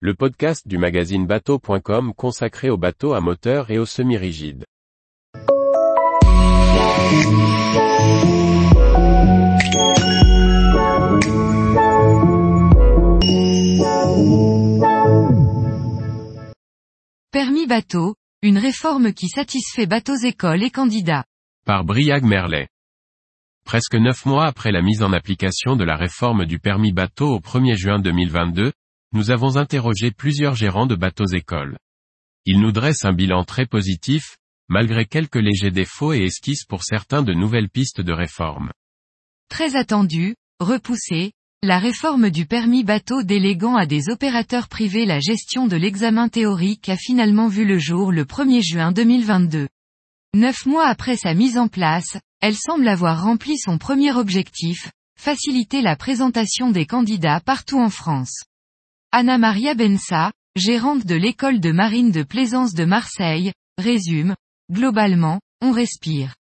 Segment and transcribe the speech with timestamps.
[0.00, 4.66] le podcast du magazine bateau.com consacré aux bateaux à moteur et aux semi-rigides.
[17.32, 21.24] Permis bateau, une réforme qui satisfait bateaux écoles et candidats.
[21.64, 22.68] Par Briag Merlet.
[23.64, 27.40] Presque neuf mois après la mise en application de la réforme du permis bateau au
[27.40, 28.72] 1er juin 2022,
[29.16, 31.78] nous avons interrogé plusieurs gérants de bateaux écoles.
[32.44, 34.36] Ils nous dressent un bilan très positif,
[34.68, 38.72] malgré quelques légers défauts et esquisses pour certains de nouvelles pistes de réforme.
[39.48, 41.32] Très attendu, repoussé,
[41.62, 46.90] la réforme du permis bateau déléguant à des opérateurs privés la gestion de l'examen théorique
[46.90, 49.66] a finalement vu le jour le 1er juin 2022.
[50.34, 55.80] Neuf mois après sa mise en place, elle semble avoir rempli son premier objectif, faciliter
[55.80, 58.44] la présentation des candidats partout en France.
[59.12, 64.36] Anna Maria Bensa, gérante de l'école de marine de plaisance de Marseille, résume,
[64.70, 66.34] globalement, on respire.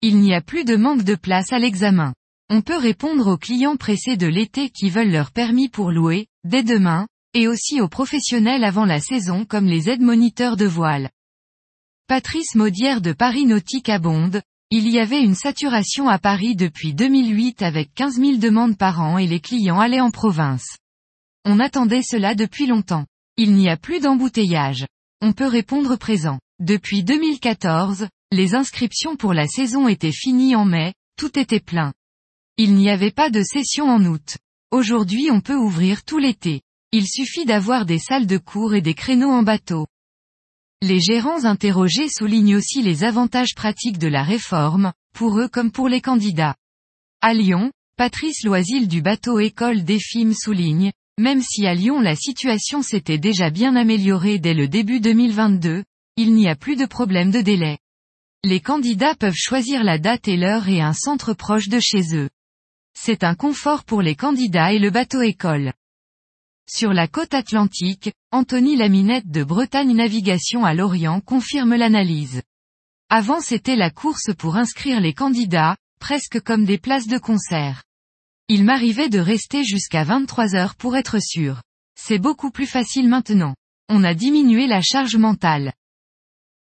[0.00, 2.14] Il n'y a plus de manque de place à l'examen.
[2.50, 6.62] On peut répondre aux clients pressés de l'été qui veulent leur permis pour louer, dès
[6.62, 11.10] demain, et aussi aux professionnels avant la saison comme les aides-moniteurs de voile.
[12.06, 17.62] Patrice Maudière de Paris Nautique abonde, il y avait une saturation à Paris depuis 2008
[17.62, 20.78] avec 15 000 demandes par an et les clients allaient en province.
[21.50, 23.06] On attendait cela depuis longtemps.
[23.38, 24.86] Il n'y a plus d'embouteillage.
[25.22, 26.40] On peut répondre présent.
[26.60, 31.94] Depuis 2014, les inscriptions pour la saison étaient finies en mai, tout était plein.
[32.58, 34.36] Il n'y avait pas de session en août.
[34.72, 36.60] Aujourd'hui on peut ouvrir tout l'été.
[36.92, 39.86] Il suffit d'avoir des salles de cours et des créneaux en bateau.
[40.82, 45.88] Les gérants interrogés soulignent aussi les avantages pratiques de la réforme, pour eux comme pour
[45.88, 46.56] les candidats.
[47.22, 52.14] À Lyon, Patrice Loisil du bateau École des films souligne, même si à Lyon la
[52.14, 55.84] situation s'était déjà bien améliorée dès le début 2022,
[56.16, 57.78] il n'y a plus de problème de délai.
[58.44, 62.30] Les candidats peuvent choisir la date et l'heure et un centre proche de chez eux.
[62.94, 65.72] C'est un confort pour les candidats et le bateau école.
[66.70, 72.42] Sur la côte atlantique, Anthony Laminette de Bretagne Navigation à Lorient confirme l'analyse.
[73.08, 77.82] Avant c'était la course pour inscrire les candidats, presque comme des places de concert.
[78.50, 81.60] Il m'arrivait de rester jusqu'à 23 heures pour être sûr.
[82.00, 83.54] C'est beaucoup plus facile maintenant.
[83.90, 85.74] On a diminué la charge mentale.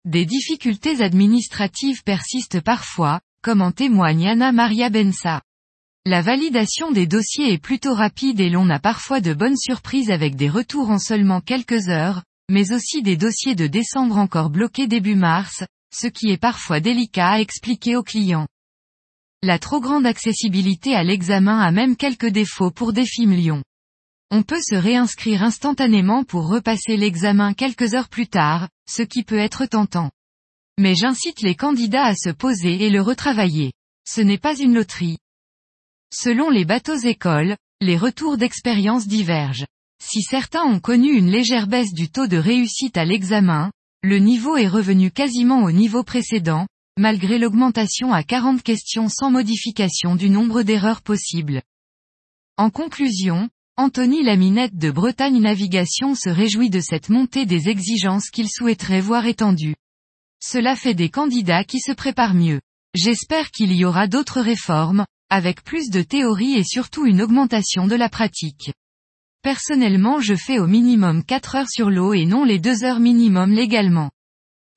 [0.03, 5.43] Des difficultés administratives persistent parfois, comme en témoigne Anna Maria Bensa.
[6.07, 10.35] La validation des dossiers est plutôt rapide et l'on a parfois de bonnes surprises avec
[10.35, 15.15] des retours en seulement quelques heures, mais aussi des dossiers de décembre encore bloqués début
[15.15, 15.63] mars,
[15.93, 18.47] ce qui est parfois délicat à expliquer aux clients.
[19.45, 23.61] La trop grande accessibilité à l'examen a même quelques défauts pour Défim Lyon.
[24.31, 29.37] On peut se réinscrire instantanément pour repasser l'examen quelques heures plus tard, ce qui peut
[29.37, 30.09] être tentant.
[30.79, 33.71] Mais j'incite les candidats à se poser et le retravailler.
[34.03, 35.19] Ce n'est pas une loterie.
[36.11, 39.67] Selon les bateaux écoles, les retours d'expérience divergent.
[40.03, 44.57] Si certains ont connu une légère baisse du taux de réussite à l'examen, le niveau
[44.57, 46.65] est revenu quasiment au niveau précédent,
[46.97, 51.61] malgré l'augmentation à 40 questions sans modification du nombre d'erreurs possibles.
[52.57, 58.49] En conclusion, Anthony Laminette de Bretagne Navigation se réjouit de cette montée des exigences qu'il
[58.49, 59.75] souhaiterait voir étendues.
[60.41, 62.61] Cela fait des candidats qui se préparent mieux.
[62.93, 67.95] J'espère qu'il y aura d'autres réformes, avec plus de théorie et surtout une augmentation de
[67.95, 68.71] la pratique.
[69.41, 73.51] Personnellement je fais au minimum 4 heures sur l'eau et non les 2 heures minimum
[73.51, 74.11] légalement.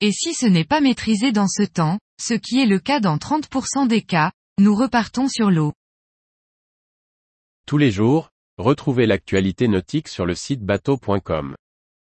[0.01, 3.17] Et si ce n'est pas maîtrisé dans ce temps, ce qui est le cas dans
[3.17, 5.73] 30% des cas, nous repartons sur l'eau.
[7.65, 11.55] Tous les jours, retrouvez l'actualité nautique sur le site bateau.com.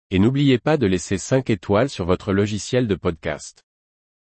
[0.10, 3.64] Et n'oubliez pas de laisser 5 étoiles sur votre logiciel de podcast.